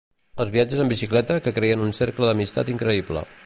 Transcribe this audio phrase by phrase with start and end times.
[0.45, 3.27] Els viatges en bicicleta que creen un cercle d'amistat increïble.